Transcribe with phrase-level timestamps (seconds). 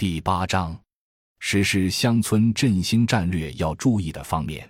[0.00, 0.74] 第八章，
[1.40, 4.66] 实施乡村振兴战略要注意的方面。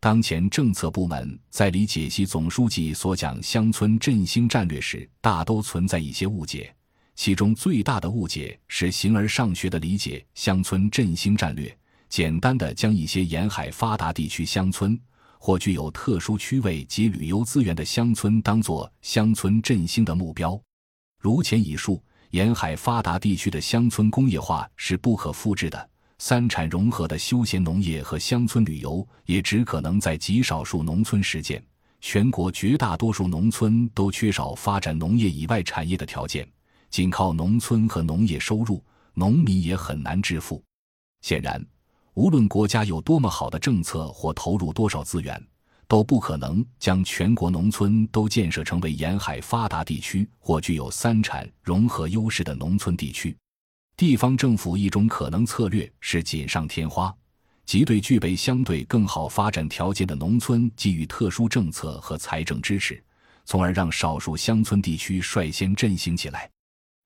[0.00, 6.74] 当前政策部门在理解习总书记所讲乡村振兴战略时，大都存在一些误解。
[7.14, 11.76] 其中最大的误解是形而上学的理解乡村振兴战略，
[12.08, 14.98] 简单的将一些沿海发达地区乡村
[15.38, 20.58] 或具有特殊区位及旅游资源的乡村当作乡村振兴的目标。
[21.20, 22.02] 如前已述，
[22.34, 25.88] 沿海发达地区的乡村工业化是不可复制的，
[26.18, 31.64] 三产融合的休闲农业和乡村旅游也只可能在极少数农村实现。
[32.00, 36.44] 全国绝大多数农村都缺少发展农业以外产业的条件。
[36.90, 40.60] 仅靠农村和农业收入，农民也很难致富。
[41.20, 41.64] 显然，
[42.14, 45.40] 无论国家有多么好的政策或投入多少资源，
[45.86, 53.36] 都不可能将全国农村都建设成为沿海发达地区或具有三产融合优势的农村地区。
[53.96, 57.14] 地方政府一种可能策略是锦上添花，
[57.64, 63.02] 即对具备相对更好发展条件的农村给予特殊政策和财政支持，
[63.44, 66.50] 从而让少数乡村地区率先振兴起来。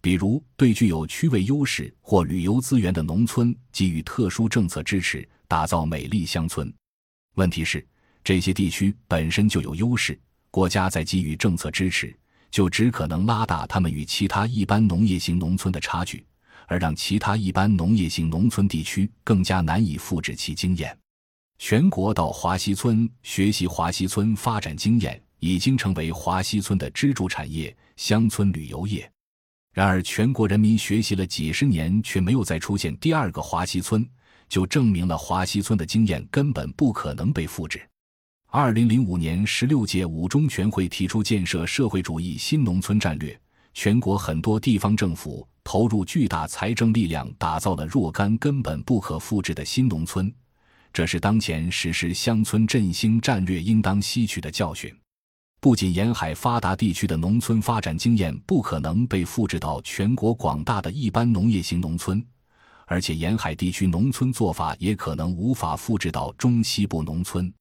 [0.00, 6.72] 比如，对具有区位优势或旅游资源的农村给予特殊政策支持，打造美丽乡村。
[7.34, 7.86] 问题是，
[8.24, 10.18] 这些地区本身就有优势，
[10.50, 12.14] 国家在给予政策支持，
[12.50, 16.24] 就只可能拉大他们与其他一般农业型农村的差距，
[16.66, 20.96] 而让其他一般农业型农村地区更加难以复制其经验。
[21.58, 29.10] 全国到华西村学习华西村发展经验，已经成为华西村的支柱产业——乡村旅游业。
[29.74, 34.08] 然而，全国人民学习了几十年，却没有再出现第二个华西村，
[34.48, 37.80] 就证明了华西村的经验根本不可能被复制。
[38.50, 43.38] 二零零五年十六届五中全会提出建设社会主义新农村战略，
[43.74, 50.32] 全国很多地方政府投入巨大财政力量，打造了若干根本不可复制的新农村，
[50.94, 54.90] 这是当前实施乡村振兴战略应当吸取的教训。
[55.60, 62.24] 不仅沿海发达地区的农村发展经验不可能被复制到全国广大的一般农业型农村，
[62.86, 67.52] 而且沿海地区农村做法也可能无法复制到中西部农村。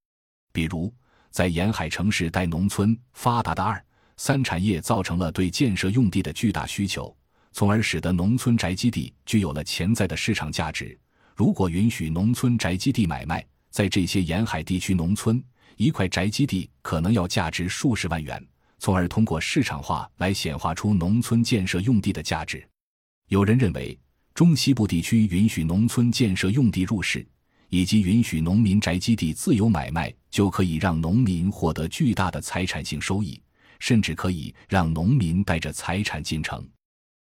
[0.58, 0.92] 比如，
[1.30, 3.80] 在沿海城市带农村发达的二
[4.16, 7.16] 三产业，造成了对建设用地的巨大需求，
[7.52, 10.98] 从而使得农村宅基地具有了潜在的市场价值。
[11.36, 15.44] 如果允许农村宅基地买卖，在这些沿海地区农村。
[15.76, 18.44] 一块宅基地可能要价值数十万元，
[18.80, 22.68] 从而通过市场化来显化出农村建设用地的价值。
[23.28, 23.96] 有人认为，
[24.34, 27.24] 中西部地区允许农村建设用地入市，
[27.70, 33.42] 以及允许农民宅基地自由买卖，就可以让农民获得巨大的财产性收益，
[33.80, 36.68] 甚至可以让农民带着财产进城。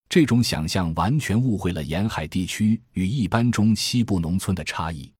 [0.09, 5.11] 这种想象完全误会了沿海地区与一般中西部农村的差异。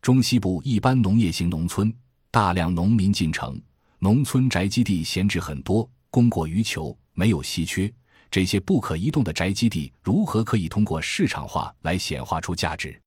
[0.00, 1.94] 中西部一般农业型农村。
[2.34, 3.60] 大量农民进城，
[3.98, 7.92] 农村宅基地闲置很多，供过于求，没有稀缺。
[8.30, 12.98] 这些不可移动的宅基地如何可以通过市场化来显化出价值，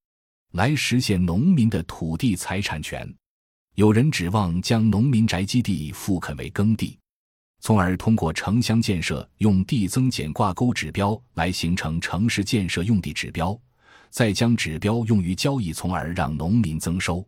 [0.56, 3.06] 来实现农民的土地财产权？
[3.74, 6.98] 有人指望将农民宅基地复垦为耕地，
[7.60, 13.60] 从而通过城乡建设用地增减挂钩指标来形成城市建设用地指标，
[14.10, 17.28] 再将指标用于交易，从而让农民增收。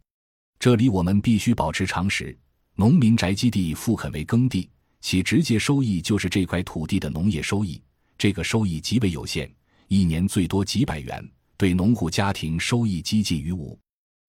[0.57, 2.33] 这里我们必须保持常识：
[2.75, 4.69] 农民宅基地复垦为耕地，
[5.01, 7.83] 其直接收益就是这块土地的农业收益。
[8.17, 9.53] 这个收益极为有限，
[9.89, 13.77] 一年最多几百元，对农户家庭收益几近于无。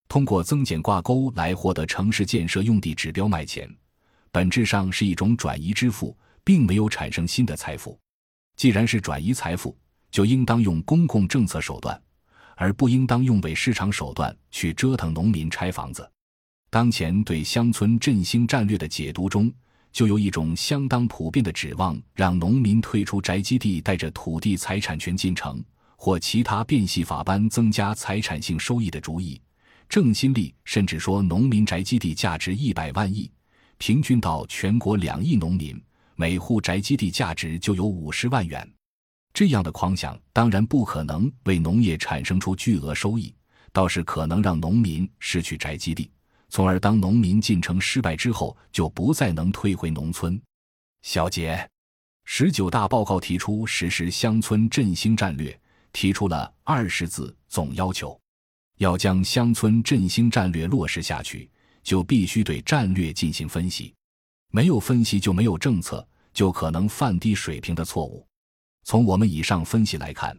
[0.09, 3.69] 通过增减挂钩来获得城市建设用地指标卖钱，
[4.33, 7.99] 本质上是一种转移支付，并没有产生新的财富。
[8.56, 9.77] 既然是转移财富，
[10.11, 12.00] 就应当用公共政策手段，
[12.56, 16.11] 而不应当用伪市场手段去折腾农民拆房子。
[16.71, 19.53] 当前对乡村振兴战略的解读中，
[19.93, 25.62] 就有一种相当普遍的指望，让农民退出宅基地，带着土地财产权进城，
[26.00, 29.38] 或其他变戏法般增加财产性收益的主意。
[29.88, 33.28] 郑新立甚至说，农民宅基地价值一百万亿，
[33.78, 35.78] 平均到全国两亿农民，
[36.14, 38.67] 每户宅基地价值就有五十万元。
[39.34, 43.34] 这样的狂想当然不可能为农业产生出巨额收益，
[43.73, 46.08] 倒是可能让农民失去宅基地。
[46.49, 50.40] 从而，当农民进城失败之后，就不再能退回农村。
[51.02, 51.69] 小杰：
[52.25, 55.58] 十九大报告提出实施乡村振兴战略，
[55.99, 58.17] 提出了二十字总要求：
[58.77, 61.50] 要将乡村振兴战略落实下去，
[61.83, 63.93] 就必须对战略进行分析。
[64.53, 68.25] 没有分析就没有政策，就可能犯低水平的错误。
[68.85, 70.39] 从我们以上分析来看，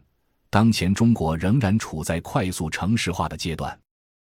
[0.50, 3.78] 当前中国仍然处在快速城市化的阶段，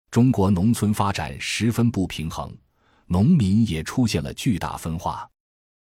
[0.10, 2.58] 中国农村发展十分不平衡，
[3.06, 5.30] 农民也出现了巨大分化。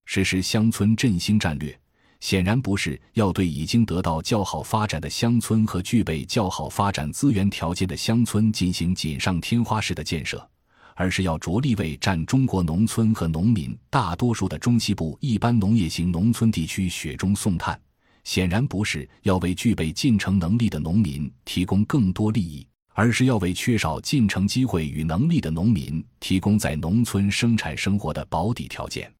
[0.05, 1.79] 实施乡村振兴战略，
[2.19, 10.47] 显然不是要对已经得到较好发展的乡村和具备较好发展资源条件的乡村进行锦上添花式的建设，
[10.95, 17.79] 而是要着力为占中国农村和农民大多数的中西部一般农业型农村地区雪中送炭。
[18.23, 29.14] 显然不是要为具备进城能力的农民提供更多利益，而是要为缺少进城机会与能力的农民提供在农村生产生活的保底条件。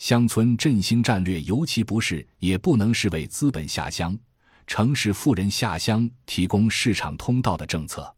[0.00, 4.18] 乡村振兴战略尤其不是也不能是为资本下乡、
[4.66, 8.12] 城市富人下乡提供市场通道的政策。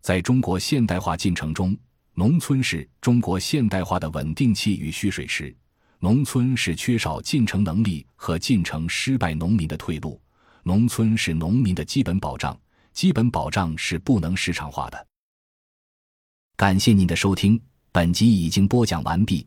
[0.00, 1.76] 在中国现代化进程中，
[2.14, 5.54] 农村是中国现代化的稳定器与蓄水池。
[5.98, 10.18] 农村是缺少进城能力和进城失败农民的退路，
[10.62, 12.58] 农村是农民的基本保障，
[12.94, 15.06] 基本保障是不能市场化的。
[16.56, 17.60] 感谢您的收听，
[17.92, 19.46] 本集已经播讲完毕，